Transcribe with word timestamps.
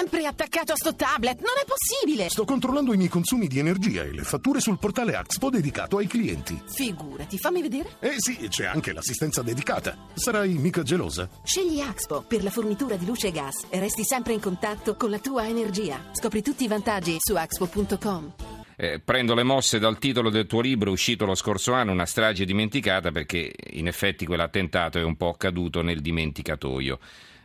sempre 0.00 0.24
attaccato 0.24 0.72
a 0.72 0.76
sto 0.76 0.94
tablet, 0.94 1.40
non 1.40 1.52
è 1.62 1.66
possibile! 1.66 2.30
Sto 2.30 2.46
controllando 2.46 2.94
i 2.94 2.96
miei 2.96 3.10
consumi 3.10 3.48
di 3.48 3.58
energia 3.58 4.02
e 4.02 4.12
le 4.12 4.22
fatture 4.22 4.58
sul 4.58 4.78
portale 4.78 5.14
Axpo 5.14 5.50
dedicato 5.50 5.98
ai 5.98 6.06
clienti. 6.06 6.58
Figurati, 6.64 7.36
fammi 7.36 7.60
vedere. 7.60 7.96
Eh 8.00 8.14
sì, 8.16 8.48
c'è 8.48 8.64
anche 8.64 8.94
l'assistenza 8.94 9.42
dedicata. 9.42 9.94
Sarai 10.14 10.54
mica 10.54 10.82
gelosa? 10.82 11.28
Scegli 11.44 11.80
Axpo 11.80 12.24
per 12.26 12.42
la 12.42 12.48
fornitura 12.48 12.96
di 12.96 13.04
luce 13.04 13.26
e 13.26 13.30
gas 13.30 13.66
e 13.68 13.78
resti 13.78 14.02
sempre 14.02 14.32
in 14.32 14.40
contatto 14.40 14.96
con 14.96 15.10
la 15.10 15.18
tua 15.18 15.46
energia. 15.46 16.02
Scopri 16.12 16.40
tutti 16.40 16.64
i 16.64 16.68
vantaggi 16.68 17.16
su 17.18 17.34
axpo.com. 17.34 18.32
Eh, 18.76 19.00
prendo 19.00 19.34
le 19.34 19.42
mosse 19.42 19.78
dal 19.78 19.98
titolo 19.98 20.30
del 20.30 20.46
tuo 20.46 20.62
libro 20.62 20.92
uscito 20.92 21.26
lo 21.26 21.34
scorso 21.34 21.74
anno, 21.74 21.92
Una 21.92 22.06
strage 22.06 22.46
dimenticata, 22.46 23.10
perché 23.10 23.52
in 23.72 23.86
effetti 23.86 24.24
quell'attentato 24.24 24.98
è 24.98 25.02
un 25.02 25.18
po' 25.18 25.34
caduto 25.34 25.82
nel 25.82 26.00
dimenticatoio. 26.00 26.98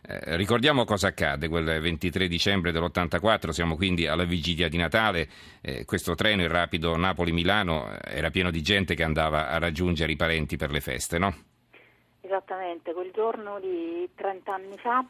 Eh, 0.07 0.35
ricordiamo 0.35 0.85
cosa 0.85 1.07
accade 1.07 1.47
quel 1.47 1.81
23 1.81 2.27
dicembre 2.27 2.71
dell'84, 2.71 3.49
siamo 3.49 3.75
quindi 3.75 4.05
alla 4.05 4.23
vigilia 4.23 4.69
di 4.69 4.77
Natale, 4.77 5.27
eh, 5.61 5.83
questo 5.85 6.13
treno, 6.13 6.43
il 6.43 6.49
rapido 6.49 6.95
Napoli-Milano, 6.95 7.97
era 8.03 8.29
pieno 8.29 8.51
di 8.51 8.61
gente 8.61 8.93
che 8.93 9.01
andava 9.01 9.49
a 9.49 9.57
raggiungere 9.57 10.11
i 10.11 10.15
parenti 10.15 10.57
per 10.57 10.69
le 10.69 10.79
feste, 10.79 11.17
no? 11.17 11.33
Esattamente, 12.21 12.93
quel 12.93 13.09
giorno 13.11 13.59
di 13.59 14.07
30 14.13 14.53
anni 14.53 14.77
fa 14.77 15.03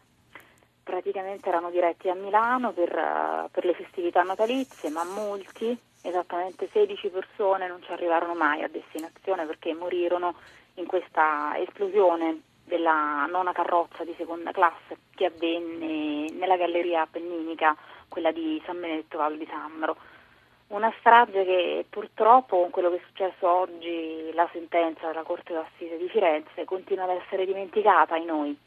praticamente 0.81 1.49
erano 1.49 1.71
diretti 1.71 2.09
a 2.09 2.13
Milano 2.13 2.71
per, 2.71 2.95
uh, 2.95 3.49
per 3.51 3.65
le 3.65 3.73
festività 3.73 4.21
natalizie, 4.21 4.89
ma 4.91 5.03
molti 5.03 5.77
esattamente 6.03 6.69
16 6.71 7.09
persone 7.09 7.67
non 7.67 7.81
ci 7.81 7.91
arrivarono 7.91 8.35
mai 8.35 8.61
a 8.61 8.69
destinazione 8.69 9.45
perché 9.45 9.73
morirono 9.73 10.35
in 10.75 10.85
questa 10.85 11.57
esplosione 11.57 12.41
della 12.65 13.25
nona 13.27 13.53
carrozza 13.53 14.03
di 14.03 14.13
seconda 14.17 14.51
classe 14.51 14.97
che 15.15 15.25
avvenne 15.25 16.29
nella 16.31 16.57
galleria 16.57 17.01
appenninica, 17.01 17.75
quella 18.09 18.31
di 18.31 18.61
San 18.65 18.79
Benedetto 18.79 19.17
Val 19.17 19.37
di 19.37 19.47
Sambro. 19.49 19.95
Una 20.67 20.91
strage 20.97 21.45
che 21.45 21.85
purtroppo 21.87 22.59
con 22.59 22.71
quello 22.71 22.89
che 22.89 22.97
è 22.97 23.01
successo 23.05 23.47
oggi, 23.47 24.31
la 24.33 24.49
sentenza 24.51 25.07
della 25.07 25.21
Corte 25.21 25.53
d'Assise 25.53 25.97
di 25.97 26.09
Firenze, 26.09 26.65
continua 26.65 27.03
ad 27.03 27.21
essere 27.21 27.45
dimenticata 27.45 28.15
ai 28.15 28.25
noi. 28.25 28.57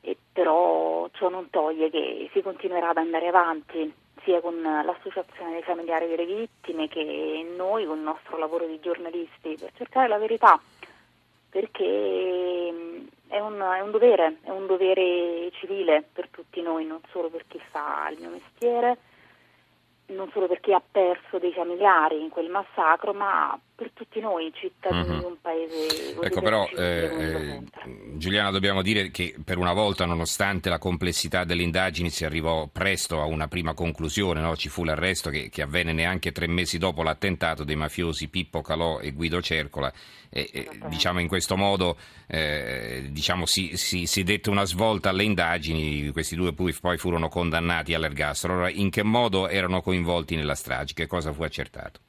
E 0.00 0.16
però 0.32 1.08
ciò 1.12 1.28
non 1.28 1.50
toglie 1.50 1.90
che 1.90 2.30
si 2.32 2.40
continuerà 2.40 2.90
ad 2.90 2.98
andare 2.98 3.26
avanti 3.26 3.92
sia 4.22 4.40
con 4.40 4.60
l'associazione 4.62 5.52
dei 5.52 5.62
familiari 5.62 6.06
delle 6.06 6.24
vittime 6.24 6.88
che 6.88 7.46
noi 7.56 7.84
con 7.84 7.98
il 7.98 8.04
nostro 8.04 8.36
lavoro 8.36 8.66
di 8.66 8.78
giornalisti 8.80 9.56
per 9.58 9.72
cercare 9.76 10.06
la 10.06 10.18
verità, 10.18 10.60
perché 11.50 12.70
mm, 12.72 13.06
è 13.28 13.40
un, 13.40 13.60
è 13.60 13.80
un 13.80 13.90
dovere, 13.90 14.38
è 14.42 14.50
un 14.50 14.66
dovere 14.66 15.50
civile 15.52 16.04
per 16.12 16.28
tutti 16.28 16.60
noi, 16.62 16.84
non 16.84 17.00
solo 17.10 17.28
per 17.28 17.44
chi 17.46 17.60
fa 17.70 18.08
il 18.10 18.18
mio 18.20 18.30
mestiere, 18.30 18.98
non 20.06 20.30
solo 20.30 20.46
per 20.46 20.60
chi 20.60 20.72
ha 20.72 20.82
perso 20.90 21.38
dei 21.38 21.52
familiari 21.52 22.20
in 22.20 22.30
quel 22.30 22.48
massacro, 22.48 23.12
ma 23.12 23.58
per 23.78 23.92
tutti 23.92 24.18
noi 24.18 24.52
cittadini 24.52 25.08
mm-hmm. 25.08 25.18
di 25.20 25.24
un 25.24 25.36
paese 25.40 26.20
Ecco, 26.20 26.40
però 26.40 26.68
eh, 26.76 27.62
Giuliana 28.14 28.50
dobbiamo 28.50 28.82
dire 28.82 29.12
che 29.12 29.36
per 29.44 29.56
una 29.56 29.72
volta, 29.72 30.04
nonostante 30.04 30.68
la 30.68 30.78
complessità 30.78 31.44
delle 31.44 31.62
indagini, 31.62 32.10
si 32.10 32.24
arrivò 32.24 32.66
presto 32.66 33.20
a 33.20 33.26
una 33.26 33.46
prima 33.46 33.74
conclusione, 33.74 34.40
no? 34.40 34.56
ci 34.56 34.68
fu 34.68 34.82
l'arresto 34.82 35.30
che, 35.30 35.48
che, 35.48 35.62
avvenne 35.62 35.92
neanche 35.92 36.32
tre 36.32 36.48
mesi 36.48 36.76
dopo 36.76 37.04
l'attentato 37.04 37.62
dei 37.62 37.76
mafiosi 37.76 38.26
Pippo 38.26 38.62
Calò 38.62 38.98
e 38.98 39.12
Guido 39.12 39.40
Cercola 39.40 39.92
e, 40.28 40.50
e 40.52 40.68
diciamo 40.88 41.20
in 41.20 41.28
questo 41.28 41.56
modo 41.56 41.96
eh, 42.26 43.06
diciamo, 43.12 43.46
si, 43.46 43.76
si, 43.76 44.06
si, 44.06 44.24
dette 44.24 44.50
una 44.50 44.64
svolta 44.64 45.10
alle 45.10 45.22
indagini, 45.22 46.10
questi 46.10 46.34
due 46.34 46.52
poi, 46.52 46.74
poi 46.80 46.98
furono 46.98 47.28
condannati 47.28 47.94
all'ergastolo. 47.94 48.54
Allora, 48.54 48.70
in 48.70 48.90
che 48.90 49.04
modo 49.04 49.46
erano 49.48 49.80
coinvolti 49.82 50.34
nella 50.34 50.56
strage? 50.56 50.94
Che 50.94 51.06
cosa 51.06 51.32
fu 51.32 51.44
accertato? 51.44 52.00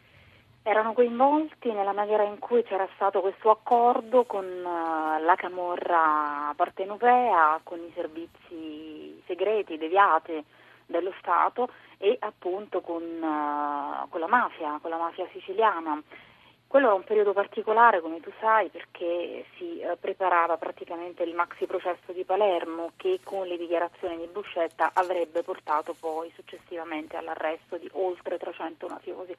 Erano 0.70 0.94
coinvolti 0.94 1.72
nella 1.72 1.94
maniera 1.94 2.22
in 2.22 2.38
cui 2.38 2.62
c'era 2.62 2.88
stato 2.94 3.22
questo 3.22 3.50
accordo 3.50 4.26
con 4.26 4.46
uh, 4.46 5.20
la 5.20 5.34
Camorra 5.36 6.54
partenopea, 6.56 7.60
con 7.64 7.80
i 7.80 7.92
servizi 7.96 9.20
segreti 9.26 9.80
deviati 9.80 10.46
dello 10.86 11.12
Stato 11.18 11.72
e 11.98 12.16
appunto 12.20 12.82
con, 12.82 13.02
uh, 13.02 14.08
con 14.10 14.20
la 14.20 14.28
mafia, 14.28 14.78
con 14.80 14.92
la 14.92 14.98
mafia 14.98 15.28
siciliana. 15.32 16.00
Quello 16.68 16.86
era 16.86 16.96
un 16.96 17.04
periodo 17.04 17.34
particolare, 17.34 18.00
come 18.00 18.20
tu 18.20 18.32
sai, 18.40 18.70
perché 18.70 19.46
si 19.58 19.80
eh, 19.80 19.98
preparava 20.00 20.58
praticamente 20.58 21.24
il 21.24 21.34
maxi 21.34 21.66
processo 21.66 22.12
di 22.12 22.24
Palermo 22.26 22.92
che 22.96 23.22
con 23.24 23.48
le 23.48 23.58
dichiarazioni 23.58 24.18
di 24.18 24.28
Buscetta 24.28 24.92
avrebbe 24.94 25.42
portato 25.42 25.96
poi 26.00 26.32
successivamente 26.36 27.18
all'arresto 27.18 27.78
di 27.78 27.90
oltre 27.94 28.38
300 28.38 28.86
mafiosi. 28.86 29.36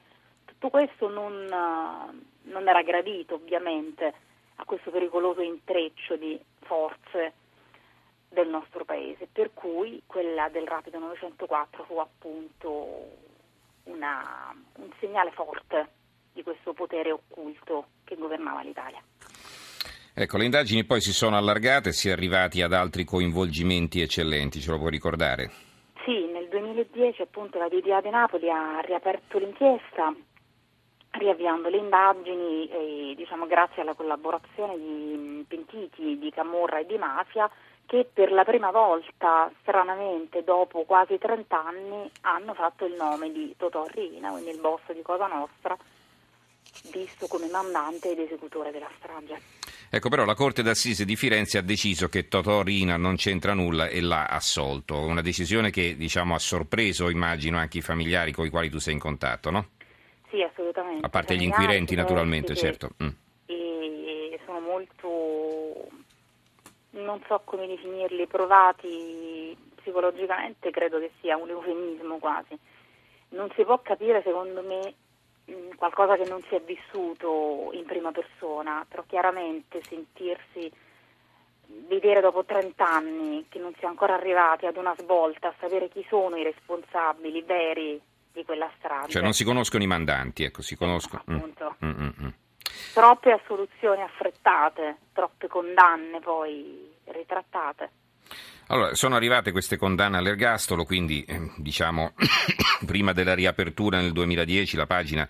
Tutto 0.61 0.77
questo 0.77 1.09
non, 1.09 1.47
uh, 1.49 2.51
non 2.51 2.67
era 2.67 2.83
gradito 2.83 3.33
ovviamente 3.33 4.13
a 4.57 4.63
questo 4.63 4.91
pericoloso 4.91 5.41
intreccio 5.41 6.17
di 6.17 6.39
forze 6.59 7.33
del 8.29 8.47
nostro 8.47 8.85
paese, 8.85 9.27
per 9.31 9.55
cui 9.55 10.03
quella 10.05 10.49
del 10.49 10.67
Rapido 10.67 10.99
904 10.99 11.83
fu 11.85 11.97
appunto 11.97 13.07
una, 13.85 14.53
un 14.75 14.89
segnale 14.99 15.31
forte 15.31 15.89
di 16.31 16.43
questo 16.43 16.73
potere 16.73 17.11
occulto 17.11 17.87
che 18.03 18.15
governava 18.15 18.61
l'Italia. 18.61 19.01
Ecco, 20.13 20.37
le 20.37 20.45
indagini 20.45 20.83
poi 20.83 21.01
si 21.01 21.11
sono 21.11 21.37
allargate 21.37 21.89
e 21.89 21.93
si 21.93 22.09
è 22.09 22.11
arrivati 22.11 22.61
ad 22.61 22.73
altri 22.73 23.03
coinvolgimenti 23.03 23.99
eccellenti, 23.99 24.59
ce 24.59 24.69
lo 24.69 24.77
puoi 24.77 24.91
ricordare? 24.91 25.49
Sì, 26.05 26.27
nel 26.31 26.47
2010 26.49 27.23
appunto 27.23 27.57
la 27.57 27.67
DDA 27.67 27.99
di 28.01 28.09
Napoli 28.11 28.47
ha 28.51 28.79
riaperto 28.81 29.39
l'inchiesta 29.39 30.13
riavviando 31.21 31.69
le 31.69 31.77
indagini 31.77 32.67
e 32.67 33.13
diciamo 33.15 33.45
grazie 33.45 33.83
alla 33.83 33.93
collaborazione 33.93 34.77
di 34.77 35.45
pentiti 35.47 36.17
di 36.17 36.31
Camorra 36.31 36.79
e 36.79 36.85
di 36.85 36.97
mafia 36.97 37.49
che 37.85 38.07
per 38.11 38.31
la 38.31 38.45
prima 38.45 38.71
volta, 38.71 39.51
stranamente, 39.59 40.45
dopo 40.45 40.83
quasi 40.83 41.17
30 41.17 41.65
anni, 41.65 42.09
hanno 42.21 42.53
fatto 42.53 42.85
il 42.85 42.93
nome 42.93 43.33
di 43.33 43.53
Totò 43.57 43.85
Rina, 43.87 44.31
quindi 44.31 44.51
il 44.51 44.59
boss 44.59 44.79
di 44.93 45.01
Cosa 45.01 45.27
Nostra, 45.27 45.77
visto 46.93 47.27
come 47.27 47.49
mandante 47.49 48.11
ed 48.11 48.19
esecutore 48.19 48.71
della 48.71 48.89
strage. 48.97 49.41
Ecco 49.89 50.07
però 50.07 50.23
la 50.23 50.35
Corte 50.35 50.63
d'Assise 50.63 51.03
di 51.03 51.17
Firenze 51.17 51.57
ha 51.57 51.61
deciso 51.61 52.07
che 52.07 52.29
Totò 52.29 52.61
Rina 52.61 52.95
non 52.95 53.17
c'entra 53.17 53.53
nulla 53.53 53.87
e 53.87 53.99
l'ha 53.99 54.27
assolto, 54.27 54.97
una 54.97 55.21
decisione 55.21 55.69
che 55.69 55.97
diciamo, 55.97 56.33
ha 56.33 56.39
sorpreso 56.39 57.09
immagino 57.09 57.57
anche 57.57 57.79
i 57.79 57.81
familiari 57.81 58.31
con 58.31 58.45
i 58.45 58.49
quali 58.49 58.69
tu 58.69 58.79
sei 58.79 58.93
in 58.93 58.99
contatto, 58.99 59.49
no? 59.49 59.67
Sì, 60.31 60.41
assolutamente. 60.41 61.05
A 61.05 61.09
parte 61.09 61.35
gli 61.35 61.43
inquirenti 61.43 61.93
naturalmente, 61.93 62.55
certo. 62.55 62.89
Mm. 63.03 63.09
E 63.45 64.39
sono 64.45 64.59
molto, 64.59 65.87
non 66.91 67.21
so 67.27 67.41
come 67.45 67.67
definirli, 67.67 68.25
provati 68.25 69.55
psicologicamente, 69.75 70.71
credo 70.71 70.97
che 70.97 71.11
sia 71.19 71.37
un 71.37 71.49
eufemismo 71.49 72.17
quasi. 72.17 72.57
Non 73.29 73.51
si 73.55 73.63
può 73.63 73.79
capire 73.81 74.21
secondo 74.23 74.63
me 74.63 74.95
Mm, 75.51 75.71
qualcosa 75.75 76.15
che 76.15 76.25
non 76.25 76.41
si 76.47 76.55
è 76.55 76.61
vissuto 76.61 77.71
in 77.73 77.85
prima 77.85 78.11
persona, 78.11 78.85
però 78.87 79.03
chiaramente 79.07 79.83
sentirsi, 79.89 80.71
vedere 81.87 82.21
dopo 82.21 82.45
30 82.45 82.87
anni 82.87 83.45
che 83.49 83.59
non 83.59 83.73
si 83.73 83.83
è 83.83 83.87
ancora 83.87 84.13
arrivati 84.13 84.65
ad 84.65 84.77
una 84.77 84.95
svolta, 84.97 85.49
a 85.49 85.53
sapere 85.59 85.89
chi 85.89 86.05
sono 86.07 86.37
i 86.37 86.43
responsabili 86.43 87.41
veri 87.41 87.99
di 88.31 88.43
quella 88.43 88.69
strada. 88.77 89.07
Cioè 89.07 89.21
non 89.21 89.33
si 89.33 89.43
conoscono 89.43 89.83
i 89.83 89.87
mandanti, 89.87 90.43
ecco, 90.43 90.61
si 90.61 90.75
conoscono. 90.75 91.23
Mm. 91.29 91.35
Appunto. 91.35 91.75
Mm, 91.85 91.89
mm, 91.89 92.09
mm. 92.23 92.27
Troppe 92.93 93.31
assoluzioni 93.31 94.01
affrettate, 94.01 94.97
troppe 95.13 95.47
condanne 95.47 96.19
poi 96.19 96.93
ritrattate. 97.05 97.89
Allora, 98.67 98.95
sono 98.95 99.15
arrivate 99.15 99.51
queste 99.51 99.75
condanne 99.75 100.17
all'ergastolo, 100.17 100.85
quindi 100.85 101.25
eh, 101.25 101.51
diciamo 101.57 102.13
prima 102.85 103.11
della 103.11 103.33
riapertura 103.33 103.99
nel 103.99 104.13
2010 104.13 104.77
la 104.77 104.85
pagina 104.85 105.27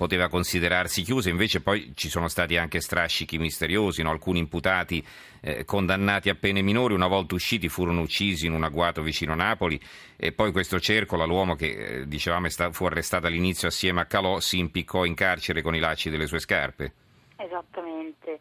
poteva 0.00 0.30
considerarsi 0.30 1.02
chiusa, 1.02 1.28
invece 1.28 1.60
poi 1.60 1.92
ci 1.94 2.08
sono 2.08 2.26
stati 2.28 2.56
anche 2.56 2.80
strascichi 2.80 3.36
misteriosi, 3.36 4.02
no? 4.02 4.08
alcuni 4.08 4.38
imputati 4.38 5.04
eh, 5.42 5.66
condannati 5.66 6.30
a 6.30 6.34
pene 6.34 6.62
minori, 6.62 6.94
una 6.94 7.06
volta 7.06 7.34
usciti 7.34 7.68
furono 7.68 8.00
uccisi 8.00 8.46
in 8.46 8.54
un 8.54 8.64
agguato 8.64 9.02
vicino 9.02 9.34
Napoli 9.34 9.78
e 10.16 10.32
poi 10.32 10.52
questo 10.52 10.80
Cercola, 10.80 11.26
l'uomo 11.26 11.54
che 11.54 11.66
eh, 11.66 12.06
dicevamo 12.06 12.48
sta- 12.48 12.72
fu 12.72 12.86
arrestato 12.86 13.26
all'inizio 13.26 13.68
assieme 13.68 14.00
a 14.00 14.06
Calò, 14.06 14.40
si 14.40 14.58
impiccò 14.58 15.04
in 15.04 15.12
carcere 15.14 15.60
con 15.60 15.74
i 15.74 15.80
lacci 15.80 16.08
delle 16.08 16.26
sue 16.26 16.38
scarpe. 16.38 16.92
Esattamente. 17.36 18.40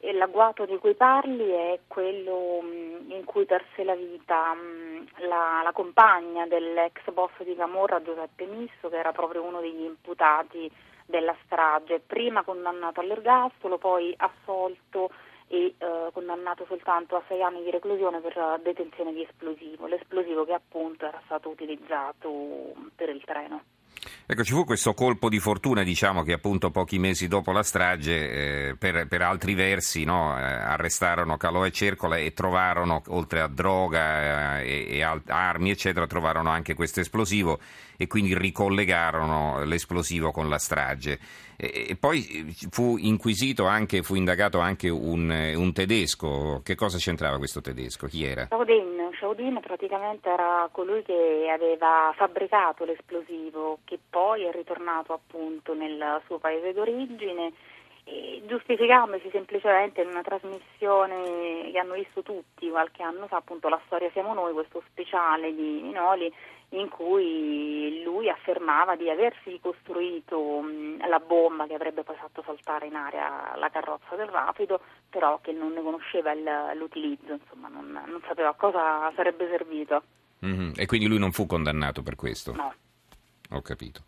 E 0.00 0.12
l'agguato 0.12 0.66
di 0.66 0.76
cui 0.78 0.94
parli 0.94 1.50
è 1.50 1.78
quello 1.86 2.62
mm, 2.64 3.12
in 3.12 3.24
cui 3.24 3.44
perse 3.44 3.84
la 3.84 3.94
vita 3.94 4.54
mm, 4.54 5.28
la, 5.28 5.60
la 5.62 5.72
compagna 5.72 6.48
dell'ex 6.48 7.12
boss 7.12 7.44
di 7.44 7.54
Camorra 7.54 8.02
Giuseppe 8.02 8.44
Misso, 8.46 8.88
che 8.88 8.98
era 8.98 9.12
proprio 9.12 9.44
uno 9.44 9.60
degli 9.60 9.84
imputati 9.84 10.68
della 11.06 11.36
strage, 11.44 12.00
prima 12.00 12.42
condannato 12.42 13.00
all'ergastolo, 13.00 13.78
poi 13.78 14.12
assolto 14.16 15.10
e 15.48 15.74
eh, 15.78 16.10
condannato 16.12 16.64
soltanto 16.66 17.16
a 17.16 17.22
sei 17.28 17.42
anni 17.42 17.62
di 17.62 17.70
reclusione 17.70 18.20
per 18.20 18.60
detenzione 18.62 19.12
di 19.12 19.22
esplosivo, 19.22 19.86
l'esplosivo 19.86 20.44
che 20.44 20.52
appunto 20.52 21.06
era 21.06 21.20
stato 21.24 21.48
utilizzato 21.48 22.74
per 22.94 23.08
il 23.08 23.22
treno. 23.24 23.75
Ecco, 24.28 24.42
ci 24.42 24.54
fu 24.54 24.64
questo 24.64 24.92
colpo 24.92 25.28
di 25.28 25.38
fortuna, 25.38 25.84
diciamo 25.84 26.24
che 26.24 26.32
appunto 26.32 26.72
pochi 26.72 26.98
mesi 26.98 27.28
dopo 27.28 27.52
la 27.52 27.62
strage, 27.62 28.70
eh, 28.70 28.76
per, 28.76 29.06
per, 29.06 29.22
altri 29.22 29.54
versi, 29.54 30.02
no, 30.02 30.36
eh, 30.36 30.42
arrestarono 30.42 31.36
Calò 31.36 31.64
e 31.64 31.70
Cercola 31.70 32.16
e 32.16 32.32
trovarono, 32.32 33.02
oltre 33.06 33.40
a 33.40 33.46
droga 33.46 34.60
eh, 34.62 34.88
e, 34.88 34.96
e, 34.96 35.02
armi, 35.26 35.70
eccetera, 35.70 36.08
trovarono 36.08 36.50
anche 36.50 36.74
questo 36.74 36.98
esplosivo 36.98 37.60
e 37.96 38.08
quindi 38.08 38.36
ricollegarono 38.36 39.62
l'esplosivo 39.62 40.32
con 40.32 40.48
la 40.48 40.58
strage. 40.58 41.20
E, 41.56 41.86
e 41.90 41.96
poi 41.96 42.52
fu 42.70 42.96
inquisito 42.98 43.66
anche, 43.66 44.02
fu 44.02 44.16
indagato 44.16 44.58
anche 44.58 44.88
un, 44.88 45.30
un, 45.54 45.72
tedesco. 45.72 46.62
Che 46.64 46.74
cosa 46.74 46.98
c'entrava 46.98 47.38
questo 47.38 47.60
tedesco? 47.60 48.08
Chi 48.08 48.24
era? 48.24 48.46
Schaudin. 48.46 49.05
Schaudin 49.16 49.60
praticamente 49.60 50.28
era 50.28 50.68
colui 50.70 51.02
che 51.02 51.48
aveva 51.50 52.12
fabbricato 52.16 52.84
l'esplosivo 52.84 53.78
che 53.84 53.98
poi 54.08 54.44
è 54.44 54.52
ritornato 54.52 55.12
appunto 55.12 55.74
nel 55.74 56.20
suo 56.26 56.38
paese 56.38 56.72
d'origine 56.72 57.52
giustificandosi 58.46 59.28
semplicemente 59.32 60.00
in 60.00 60.08
una 60.08 60.22
trasmissione 60.22 61.70
che 61.72 61.78
hanno 61.78 61.94
visto 61.94 62.22
tutti 62.22 62.70
qualche 62.70 63.02
anno 63.02 63.26
fa, 63.26 63.38
appunto 63.38 63.68
La 63.68 63.80
storia 63.86 64.10
siamo 64.12 64.32
noi, 64.32 64.52
questo 64.52 64.80
speciale 64.90 65.52
di 65.52 65.80
Minoli 65.82 66.32
in 66.70 66.88
cui 66.88 67.65
affermava 68.36 68.96
di 68.96 69.08
aversi 69.10 69.58
costruito 69.60 70.62
la 71.08 71.18
bomba 71.18 71.66
che 71.66 71.74
avrebbe 71.74 72.02
poi 72.02 72.16
fatto 72.16 72.42
saltare 72.44 72.86
in 72.86 72.94
aria 72.94 73.56
la 73.56 73.70
carrozza 73.70 74.14
del 74.14 74.28
rapido, 74.28 74.80
però 75.10 75.40
che 75.40 75.52
non 75.52 75.72
ne 75.72 75.82
conosceva 75.82 76.32
il, 76.32 76.44
l'utilizzo, 76.76 77.32
insomma 77.32 77.68
non, 77.68 77.90
non, 77.90 78.20
sapeva 78.26 78.50
a 78.50 78.54
cosa 78.54 79.12
sarebbe 79.14 79.48
servito. 79.48 80.02
Mm-hmm. 80.44 80.72
E 80.76 80.86
quindi 80.86 81.06
lui 81.06 81.18
non 81.18 81.32
fu 81.32 81.46
condannato 81.46 82.02
per 82.02 82.14
questo? 82.14 82.52
No. 82.52 82.74
Ho 83.50 83.62
capito. 83.62 84.02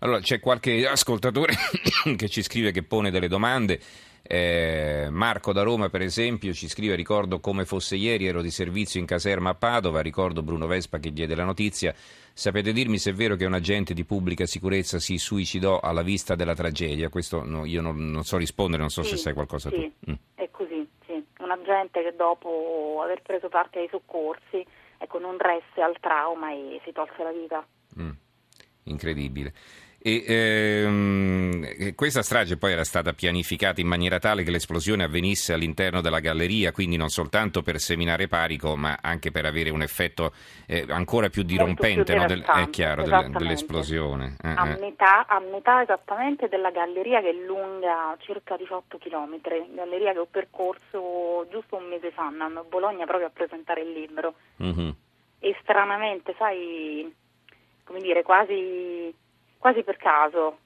Allora 0.00 0.20
c'è 0.20 0.40
qualche 0.40 0.86
ascoltatore 0.86 1.54
che 2.16 2.28
ci 2.28 2.42
scrive 2.42 2.72
che 2.72 2.82
pone 2.82 3.10
delle 3.10 3.28
domande. 3.28 3.80
Eh, 4.22 5.08
Marco 5.10 5.52
da 5.52 5.62
Roma, 5.62 5.88
per 5.88 6.02
esempio, 6.02 6.52
ci 6.52 6.68
scrive: 6.68 6.94
Ricordo 6.94 7.40
come 7.40 7.64
fosse 7.64 7.96
ieri, 7.96 8.26
ero 8.26 8.42
di 8.42 8.50
servizio 8.50 9.00
in 9.00 9.06
caserma 9.06 9.50
a 9.50 9.54
Padova. 9.54 10.00
Ricordo 10.00 10.42
Bruno 10.42 10.66
Vespa 10.66 10.98
che 10.98 11.12
diede 11.12 11.34
la 11.34 11.44
notizia. 11.44 11.94
Sapete 11.94 12.72
dirmi 12.72 12.98
se 12.98 13.10
è 13.10 13.14
vero 13.14 13.36
che 13.36 13.44
un 13.44 13.54
agente 13.54 13.92
di 13.92 14.04
pubblica 14.04 14.46
sicurezza 14.46 14.98
si 14.98 15.18
suicidò 15.18 15.80
alla 15.80 16.02
vista 16.02 16.34
della 16.34 16.54
tragedia? 16.54 17.08
Questo 17.08 17.44
no, 17.44 17.64
io 17.64 17.80
non, 17.80 18.10
non, 18.10 18.24
so 18.24 18.36
rispondere, 18.36 18.80
non 18.80 18.90
so 18.90 19.02
sì, 19.02 19.10
se 19.10 19.16
sai 19.16 19.32
qualcosa 19.34 19.68
sì, 19.68 19.76
tu. 19.76 20.10
Mm. 20.10 20.14
È 20.34 20.48
così, 20.50 20.88
sì. 21.06 21.24
Un 21.40 21.50
agente 21.50 22.02
che 22.02 22.14
dopo 22.16 23.00
aver 23.02 23.22
preso 23.22 23.48
parte 23.48 23.80
ai 23.80 23.88
soccorsi 23.90 24.64
ecco, 25.02 25.18
non 25.18 25.38
resse 25.38 25.80
al 25.80 25.96
trauma 25.98 26.52
e 26.52 26.80
si 26.84 26.92
tolse 26.92 27.22
la 27.22 27.32
vita. 27.32 27.66
Mm. 27.98 28.10
Incredibile. 28.84 29.52
E, 30.02 30.24
ehm, 30.26 31.94
questa 31.94 32.22
strage 32.22 32.56
poi 32.56 32.72
era 32.72 32.84
stata 32.84 33.12
pianificata 33.12 33.82
in 33.82 33.86
maniera 33.86 34.18
tale 34.18 34.42
che 34.42 34.50
l'esplosione 34.50 35.04
avvenisse 35.04 35.52
all'interno 35.52 36.00
della 36.00 36.20
galleria, 36.20 36.72
quindi 36.72 36.96
non 36.96 37.10
soltanto 37.10 37.60
per 37.60 37.78
seminare 37.78 38.26
parico, 38.26 38.76
ma 38.76 38.96
anche 39.02 39.30
per 39.30 39.44
avere 39.44 39.68
un 39.68 39.82
effetto 39.82 40.32
eh, 40.66 40.86
ancora 40.88 41.28
più 41.28 41.42
dirompente 41.42 42.14
no, 42.14 42.24
del, 42.24 42.42
è 42.42 42.70
chiaro, 42.70 43.02
del, 43.02 43.30
dell'esplosione. 43.30 44.36
Eh, 44.42 44.48
a, 44.48 44.68
eh. 44.70 44.78
Metà, 44.80 45.26
a, 45.26 45.38
metà, 45.38 45.82
esattamente 45.82 46.48
della 46.48 46.70
galleria 46.70 47.20
che 47.20 47.28
è 47.28 47.34
lunga 47.34 48.16
circa 48.20 48.56
18 48.56 48.96
km, 48.96 49.38
galleria 49.74 50.12
che 50.12 50.18
ho 50.18 50.28
percorso 50.30 51.46
giusto 51.50 51.76
un 51.76 51.88
mese 51.88 52.10
fa, 52.10 52.24
andando 52.24 52.60
a 52.60 52.64
Bologna 52.64 53.04
proprio 53.04 53.26
a 53.26 53.30
presentare 53.30 53.82
il 53.82 53.92
libro. 53.92 54.34
Mm-hmm. 54.62 54.90
E 55.40 55.56
stranamente, 55.60 56.34
sai, 56.38 57.14
come 57.84 58.00
dire, 58.00 58.22
quasi 58.22 59.14
quasi 59.60 59.82
per 59.82 59.98
caso, 59.98 60.58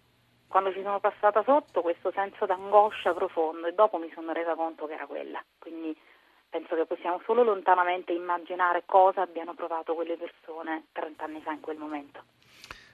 quando 0.46 0.72
ci 0.72 0.80
sono 0.82 1.00
passata 1.00 1.42
sotto, 1.42 1.82
questo 1.82 2.12
senso 2.14 2.46
d'angoscia 2.46 3.12
profondo 3.12 3.66
e 3.66 3.72
dopo 3.72 3.98
mi 3.98 4.08
sono 4.14 4.32
resa 4.32 4.54
conto 4.54 4.86
che 4.86 4.94
era 4.94 5.06
quella. 5.06 5.42
Quindi 5.58 5.94
penso 6.48 6.76
che 6.76 6.86
possiamo 6.86 7.20
solo 7.24 7.42
lontanamente 7.42 8.12
immaginare 8.12 8.84
cosa 8.86 9.22
abbiano 9.22 9.54
provato 9.54 9.94
quelle 9.94 10.16
persone 10.16 10.84
30 10.92 11.24
anni 11.24 11.40
fa 11.42 11.50
in 11.50 11.60
quel 11.60 11.76
momento. 11.76 12.22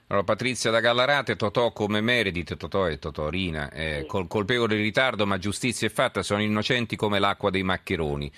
Allora, 0.07 0.25
Patrizia 0.25 0.71
da 0.71 0.79
Gallarate, 0.79 1.35
Totò 1.35 1.71
come 1.71 2.01
Meredith, 2.01 2.57
Totò 2.57 2.89
e 2.89 2.97
Totorina, 2.97 3.69
eh, 3.69 3.99
sì. 4.01 4.07
col 4.07 4.27
colpevole 4.27 4.75
di 4.75 4.81
ritardo 4.81 5.27
ma 5.27 5.37
giustizia 5.37 5.87
è 5.87 5.91
fatta, 5.91 6.23
sono 6.23 6.41
innocenti 6.41 6.95
come 6.95 7.19
l'acqua 7.19 7.51
dei 7.51 7.63
maccheroni 7.63 8.31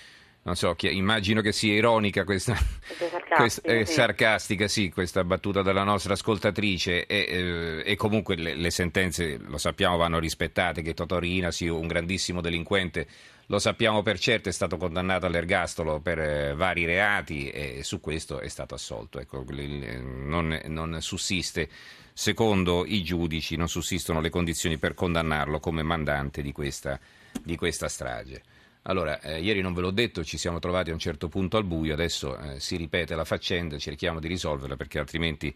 non 0.43 0.57
so, 0.57 0.75
immagino 0.81 1.39
che 1.39 1.53
sia 1.53 1.73
ironica 1.73 2.25
questa, 2.25 2.53
sarcastica, 2.55 3.35
questa, 3.35 3.61
eh, 3.61 3.85
sì. 3.85 3.93
sarcastica, 3.93 4.67
sì, 4.67 4.91
questa 4.91 5.23
battuta 5.23 5.61
della 5.61 5.83
nostra 5.83 6.13
ascoltatrice 6.13 7.05
e, 7.05 7.25
eh, 7.29 7.83
e 7.85 7.95
comunque 7.95 8.35
le, 8.35 8.53
le, 8.53 8.69
sentenze, 8.69 9.37
lo 9.37 9.57
sappiamo, 9.57 9.95
vanno 9.95 10.19
rispettate, 10.19 10.81
che 10.81 10.93
Totorina 10.93 11.49
sia 11.49 11.73
un 11.73 11.87
grandissimo 11.87 12.41
delinquente, 12.41 13.07
lo 13.45 13.57
sappiamo 13.57 14.01
per 14.01 14.19
certo, 14.19 14.49
è 14.49 14.51
stato 14.51 14.75
condannato 14.75 15.27
all'ergastolo 15.27 16.01
per 16.01 16.19
eh, 16.19 16.53
vari 16.53 16.83
reati 16.83 17.49
e 17.49 17.79
su 17.83 18.01
questo 18.01 18.41
è 18.41 18.49
stato 18.49 18.75
assolto. 18.75 19.21
Ecco, 19.21 19.45
non, 19.47 20.59
non 20.65 20.97
sussiste, 20.99 21.69
secondo 22.11 22.83
i 22.85 23.01
giudici, 23.01 23.55
non 23.55 23.69
sussistono 23.69 24.19
le 24.19 24.29
condizioni 24.29 24.77
per 24.77 24.93
condannarlo 24.93 25.61
come 25.61 25.83
mandante 25.83 26.41
di 26.41 26.51
questa, 26.51 26.99
di 27.41 27.55
questa 27.55 27.87
strage. 27.87 28.41
Allora, 28.83 29.19
eh, 29.21 29.41
ieri 29.41 29.61
non 29.61 29.73
ve 29.73 29.81
l'ho 29.81 29.91
detto, 29.91 30.23
ci 30.23 30.37
siamo 30.37 30.59
trovati 30.59 30.89
a 30.89 30.93
un 30.93 30.99
certo 30.99 31.29
punto 31.29 31.57
al 31.57 31.63
buio, 31.63 31.93
adesso 31.93 32.37
eh, 32.37 32.59
si 32.59 32.75
ripete 32.75 33.15
la 33.15 33.23
faccenda, 33.23 33.77
cerchiamo 33.77 34.19
di 34.19 34.27
risolverla 34.27 34.75
perché 34.75 34.99
altrimenti 34.99 35.55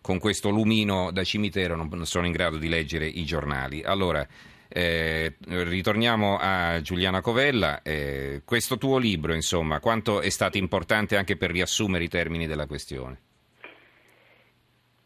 con 0.00 0.18
questo 0.18 0.50
lumino 0.50 1.10
da 1.10 1.24
cimitero 1.24 1.74
non 1.74 2.06
sono 2.06 2.26
in 2.26 2.32
grado 2.32 2.56
di 2.56 2.68
leggere 2.68 3.06
i 3.06 3.24
giornali. 3.24 3.82
Allora, 3.82 4.26
eh, 4.68 5.36
ritorniamo 5.46 6.38
a 6.38 6.80
Giuliana 6.80 7.20
Covella. 7.20 7.82
Eh, 7.82 8.42
questo 8.44 8.78
tuo 8.78 8.98
libro, 8.98 9.34
insomma, 9.34 9.80
quanto 9.80 10.20
è 10.20 10.28
stato 10.28 10.56
importante 10.56 11.16
anche 11.16 11.36
per 11.36 11.50
riassumere 11.50 12.04
i 12.04 12.08
termini 12.08 12.46
della 12.46 12.66
questione? 12.66 13.27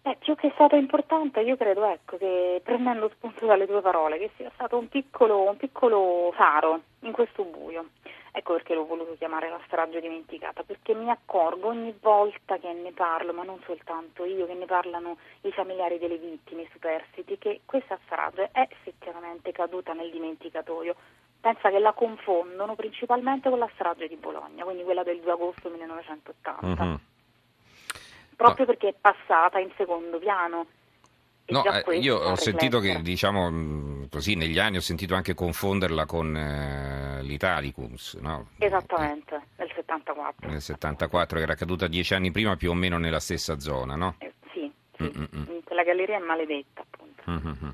Eh, 0.04 0.16
più 0.18 0.34
che 0.34 0.48
è 0.48 0.52
stato 0.54 0.74
importante, 0.74 1.42
io 1.42 1.56
credo 1.56 1.84
ecco, 1.84 2.16
che 2.16 2.60
prendendo 2.64 3.08
spunto 3.10 3.46
dalle 3.46 3.68
tue 3.68 3.80
parole, 3.80 4.18
che 4.18 4.30
sia 4.36 4.50
stato 4.54 4.76
un 4.76 4.88
piccolo, 4.88 5.48
un 5.48 5.56
piccolo 5.56 6.32
faro 6.34 6.80
in 7.00 7.12
questo 7.12 7.44
buio. 7.44 7.90
Ecco 8.32 8.54
perché 8.54 8.74
l'ho 8.74 8.84
voluto 8.84 9.14
chiamare 9.16 9.48
la 9.48 9.60
strage 9.66 10.00
dimenticata, 10.00 10.64
perché 10.64 10.92
mi 10.94 11.08
accorgo 11.08 11.68
ogni 11.68 11.94
volta 12.00 12.58
che 12.58 12.72
ne 12.72 12.90
parlo, 12.90 13.32
ma 13.32 13.44
non 13.44 13.60
soltanto 13.64 14.24
io, 14.24 14.46
che 14.46 14.54
ne 14.54 14.64
parlano 14.64 15.18
i 15.42 15.52
familiari 15.52 15.98
delle 15.98 16.18
vittime, 16.18 16.62
i 16.62 16.68
superstiti, 16.72 17.38
che 17.38 17.60
questa 17.64 17.96
strage 18.04 18.48
è 18.50 18.66
effettivamente 18.70 19.52
caduta 19.52 19.92
nel 19.92 20.10
dimenticatoio. 20.10 20.96
Pensa 21.40 21.70
che 21.70 21.78
la 21.78 21.92
confondono 21.92 22.74
principalmente 22.74 23.50
con 23.50 23.60
la 23.60 23.70
strage 23.74 24.08
di 24.08 24.16
Bologna, 24.16 24.64
quindi 24.64 24.82
quella 24.82 25.04
del 25.04 25.20
2 25.20 25.30
agosto 25.30 25.68
1980. 25.68 26.84
Mm-hmm 26.84 26.94
proprio 28.36 28.66
perché 28.66 28.88
è 28.88 28.94
passata 28.98 29.58
in 29.58 29.70
secondo 29.76 30.18
piano. 30.18 30.66
No, 31.46 31.64
eh, 31.64 31.98
io 31.98 32.16
ho 32.16 32.36
sentito 32.36 32.78
che, 32.78 33.02
diciamo 33.02 33.50
mm, 33.50 34.04
così, 34.10 34.36
negli 34.36 34.58
anni 34.58 34.76
ho 34.76 34.80
sentito 34.80 35.14
anche 35.14 35.34
confonderla 35.34 36.06
con 36.06 36.34
eh, 36.36 37.22
l'Italicums, 37.22 38.14
no? 38.14 38.50
Esattamente, 38.58 39.40
nel 39.56 39.70
74. 39.74 40.48
Nel 40.48 40.60
74, 40.60 41.38
era 41.40 41.54
caduta 41.54 41.88
dieci 41.88 42.14
anni 42.14 42.30
prima 42.30 42.56
più 42.56 42.70
o 42.70 42.74
meno 42.74 42.96
nella 42.98 43.20
stessa 43.20 43.58
zona, 43.58 43.96
no? 43.96 44.14
Eh, 44.18 44.32
sì, 44.52 44.72
sì. 44.96 45.62
quella 45.64 45.82
galleria 45.82 46.16
è 46.16 46.20
maledetta, 46.20 46.82
appunto. 46.82 47.22
Mm-hmm. 47.28 47.70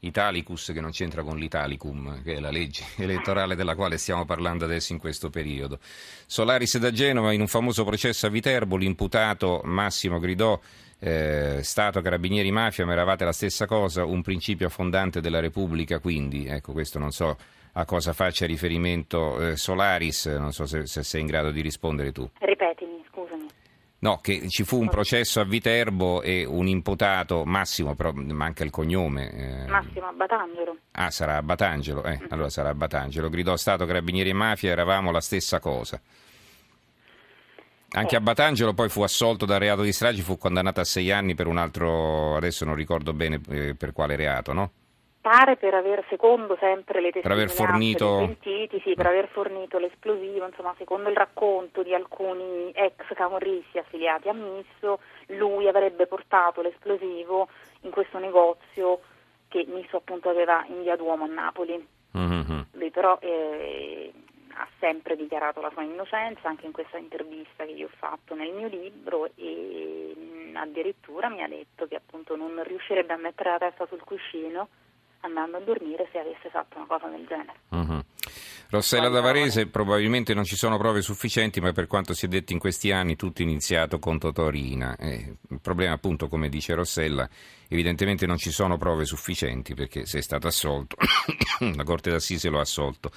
Italicus 0.00 0.70
che 0.72 0.80
non 0.80 0.90
c'entra 0.90 1.22
con 1.22 1.38
l'Italicum, 1.38 2.22
che 2.22 2.34
è 2.34 2.40
la 2.40 2.50
legge 2.50 2.84
elettorale 2.96 3.54
della 3.54 3.74
quale 3.74 3.98
stiamo 3.98 4.24
parlando 4.24 4.64
adesso 4.64 4.92
in 4.92 4.98
questo 4.98 5.30
periodo. 5.30 5.78
Solaris 6.26 6.78
da 6.78 6.90
Genova, 6.90 7.32
in 7.32 7.40
un 7.40 7.48
famoso 7.48 7.84
processo 7.84 8.26
a 8.26 8.30
Viterbo, 8.30 8.76
l'imputato 8.76 9.60
Massimo 9.64 10.18
gridò 10.18 10.58
eh, 10.98 11.60
Stato, 11.62 12.00
Carabinieri, 12.00 12.50
Mafia, 12.50 12.86
ma 12.86 12.92
eravate 12.92 13.24
la 13.24 13.32
stessa 13.32 13.66
cosa, 13.66 14.04
un 14.04 14.22
principio 14.22 14.68
fondante 14.68 15.20
della 15.20 15.40
Repubblica, 15.40 15.98
quindi, 15.98 16.46
ecco, 16.46 16.72
questo 16.72 16.98
non 16.98 17.12
so 17.12 17.36
a 17.78 17.84
cosa 17.84 18.14
faccia 18.14 18.46
riferimento 18.46 19.50
eh, 19.50 19.56
Solaris, 19.56 20.26
non 20.26 20.52
so 20.52 20.64
se, 20.64 20.86
se 20.86 21.02
sei 21.02 21.20
in 21.20 21.26
grado 21.26 21.50
di 21.50 21.60
rispondere 21.60 22.10
tu. 22.10 22.28
No, 23.98 24.18
che 24.18 24.48
ci 24.48 24.62
fu 24.64 24.78
un 24.78 24.90
processo 24.90 25.40
a 25.40 25.44
Viterbo 25.44 26.20
e 26.20 26.44
un 26.44 26.66
imputato, 26.66 27.44
Massimo, 27.44 27.94
però 27.94 28.12
manca 28.12 28.62
il 28.62 28.70
cognome. 28.70 29.32
Eh. 29.32 29.66
Massimo 29.68 30.12
Batangelo. 30.12 30.76
Ah, 30.92 31.10
sarà 31.10 31.42
Batangelo, 31.42 32.04
eh, 32.04 32.20
mm. 32.22 32.26
allora 32.28 32.50
sarà 32.50 32.74
Batangelo. 32.74 33.30
Gridò 33.30 33.56
Stato, 33.56 33.86
Carabinieri 33.86 34.30
e 34.30 34.34
Mafia, 34.34 34.70
eravamo 34.70 35.10
la 35.10 35.22
stessa 35.22 35.60
cosa. 35.60 36.00
Anche 37.92 38.14
eh. 38.14 38.18
a 38.18 38.20
Batangelo 38.20 38.74
poi 38.74 38.90
fu 38.90 39.02
assolto 39.02 39.46
dal 39.46 39.60
reato 39.60 39.82
di 39.82 39.92
stragi, 39.92 40.20
fu 40.20 40.36
condannato 40.36 40.80
a 40.80 40.84
sei 40.84 41.10
anni 41.10 41.34
per 41.34 41.46
un 41.46 41.56
altro, 41.56 42.36
adesso 42.36 42.66
non 42.66 42.74
ricordo 42.74 43.14
bene 43.14 43.40
eh, 43.48 43.74
per 43.74 43.92
quale 43.92 44.14
reato, 44.14 44.52
no? 44.52 44.72
Pare 45.26 45.56
per 45.56 45.74
aver, 45.74 46.04
secondo 46.08 46.56
sempre 46.60 47.00
le 47.00 47.10
per 47.10 47.32
aver 47.32 47.48
testimonianze 47.48 47.98
fornito... 47.98 48.16
dei 48.18 48.26
pentiti, 48.26 48.80
sì, 48.84 48.94
per 48.94 49.06
aver 49.06 49.26
fornito 49.26 49.78
l'esplosivo, 49.78 50.46
insomma, 50.46 50.72
secondo 50.78 51.08
il 51.08 51.16
racconto 51.16 51.82
di 51.82 51.92
alcuni 51.92 52.70
ex 52.70 53.12
camorristi 53.12 53.76
affiliati 53.76 54.28
a 54.28 54.32
Misso, 54.32 55.00
lui 55.30 55.66
avrebbe 55.66 56.06
portato 56.06 56.62
l'esplosivo 56.62 57.48
in 57.80 57.90
questo 57.90 58.20
negozio 58.20 59.00
che 59.48 59.64
Misso 59.66 59.96
appunto 59.96 60.28
aveva 60.28 60.64
in 60.68 60.82
via 60.82 60.94
Duomo 60.94 61.24
a 61.24 61.26
Napoli. 61.26 61.84
Mhm. 62.12 62.66
Lui 62.74 62.90
però 62.92 63.18
eh, 63.20 64.12
ha 64.54 64.68
sempre 64.78 65.16
dichiarato 65.16 65.60
la 65.60 65.70
sua 65.70 65.82
innocenza, 65.82 66.46
anche 66.46 66.66
in 66.66 66.72
questa 66.72 66.98
intervista 66.98 67.64
che 67.64 67.72
io 67.72 67.86
ho 67.86 67.96
fatto 67.96 68.36
nel 68.36 68.52
mio 68.52 68.68
libro 68.68 69.28
e 69.34 70.14
mh, 70.14 70.56
addirittura 70.56 71.28
mi 71.28 71.42
ha 71.42 71.48
detto 71.48 71.88
che 71.88 71.96
appunto 71.96 72.36
non 72.36 72.62
riuscirebbe 72.62 73.12
a 73.12 73.18
mettere 73.18 73.50
la 73.50 73.58
testa 73.58 73.86
sul 73.86 74.04
cuscino 74.04 74.68
andando 75.20 75.56
a 75.56 75.60
dormire 75.60 76.08
se 76.12 76.18
avesse 76.18 76.50
fatto 76.50 76.76
una 76.76 76.86
cosa 76.86 77.08
del 77.08 77.26
genere. 77.26 77.54
Mhm. 77.70 78.04
Rossella 78.68 79.08
Davarese, 79.08 79.68
probabilmente 79.68 80.34
non 80.34 80.42
ci 80.42 80.56
sono 80.56 80.76
prove 80.76 81.00
sufficienti, 81.00 81.60
ma 81.60 81.70
per 81.72 81.86
quanto 81.86 82.14
si 82.14 82.24
è 82.24 82.28
detto 82.28 82.52
in 82.52 82.58
questi 82.58 82.90
anni 82.90 83.14
tutto 83.14 83.40
è 83.40 83.44
iniziato 83.44 84.00
con 84.00 84.18
Totorina. 84.18 84.96
Eh, 84.96 85.36
il 85.50 85.60
problema 85.60 85.94
appunto, 85.94 86.26
come 86.26 86.48
dice 86.48 86.74
Rossella, 86.74 87.28
evidentemente 87.68 88.26
non 88.26 88.38
ci 88.38 88.50
sono 88.50 88.76
prove 88.76 89.04
sufficienti 89.04 89.74
perché 89.74 90.04
se 90.04 90.18
è 90.18 90.20
stato 90.20 90.48
assolto, 90.48 90.96
la 91.76 91.84
Corte 91.84 92.10
d'Assise 92.10 92.48
lo 92.48 92.58
ha 92.58 92.62
assolto. 92.62 93.12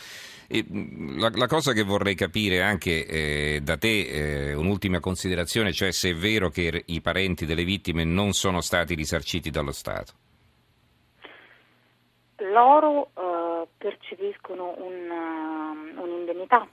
E, 0.47 0.63
mh, 0.63 1.17
la, 1.19 1.31
la 1.33 1.47
cosa 1.47 1.73
che 1.73 1.81
vorrei 1.83 2.13
capire 2.13 2.61
anche 2.61 3.05
eh, 3.07 3.59
da 3.63 3.75
te, 3.77 4.49
eh, 4.49 4.53
un'ultima 4.53 4.99
considerazione, 4.99 5.73
cioè 5.73 5.91
se 5.91 6.11
è 6.11 6.15
vero 6.15 6.49
che 6.49 6.83
i 6.85 7.01
parenti 7.01 7.47
delle 7.47 7.63
vittime 7.63 8.03
non 8.03 8.33
sono 8.33 8.61
stati 8.61 8.93
risarciti 8.93 9.49
dallo 9.49 9.71
Stato. 9.71 10.13
Loro 12.51 13.09
eh, 13.15 13.67
percepiscono 13.77 14.73
un, 14.77 15.09
um, 15.09 15.99
un'indennità 15.99 16.67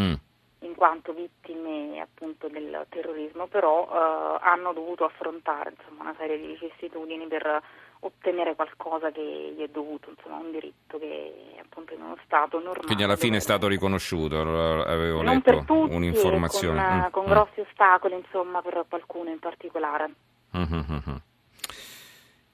Mm. 0.00 0.14
in 0.60 0.74
quanto 0.74 1.12
vittime 1.12 2.00
appunto 2.00 2.48
del 2.48 2.86
terrorismo, 2.88 3.46
però 3.46 3.84
eh, 3.92 4.38
hanno 4.42 4.72
dovuto 4.72 5.04
affrontare 5.04 5.74
insomma, 5.76 6.04
una 6.04 6.14
serie 6.16 6.38
di 6.38 6.46
vicissitudini 6.46 7.26
per 7.26 7.62
ottenere 8.04 8.54
qualcosa 8.54 9.10
che 9.10 9.54
gli 9.56 9.60
è 9.62 9.68
dovuto, 9.68 10.10
insomma, 10.10 10.36
un 10.36 10.50
diritto 10.50 10.98
che 10.98 11.56
appunto 11.60 11.94
in 11.94 12.00
uno 12.02 12.16
Stato 12.24 12.58
normale. 12.58 12.86
Quindi 12.86 13.02
alla 13.04 13.16
fine 13.16 13.36
è 13.36 13.40
stato 13.40 13.68
riconosciuto, 13.68 14.40
avevo 14.40 15.22
non 15.22 15.34
letto 15.34 15.62
tutti, 15.66 15.94
un'informazione. 15.94 16.80
Con, 16.82 16.96
Mm, 16.96 17.10
con 17.10 17.24
grossi 17.26 17.60
ostacoli, 17.60 18.14
insomma, 18.14 18.62
per 18.62 18.84
qualcuno 18.88 19.30
in 19.30 19.38
particolare. 19.38 20.14
Mhm, 20.52 20.84
mhm. 20.88 21.22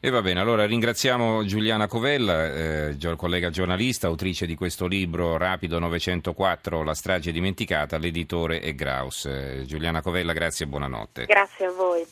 E 0.00 0.10
va 0.10 0.22
bene, 0.22 0.38
allora 0.38 0.64
ringraziamo 0.64 1.44
Giuliana 1.44 1.88
Covella, 1.88 2.54
eh, 2.54 3.16
collega 3.16 3.50
giornalista, 3.50 4.06
autrice 4.06 4.46
di 4.46 4.54
questo 4.54 4.86
libro 4.86 5.36
Rapido 5.36 5.80
904, 5.80 6.84
La 6.84 6.94
strage 6.94 7.32
dimenticata, 7.32 7.98
l'editore 7.98 8.60
è 8.60 8.76
Graus. 8.76 9.24
Eh, 9.24 9.64
Giuliana 9.66 10.00
Covella, 10.00 10.32
grazie 10.32 10.66
e 10.66 10.68
buonanotte. 10.68 11.24
Grazie 11.24 11.66
a 11.66 11.72
voi. 11.72 12.06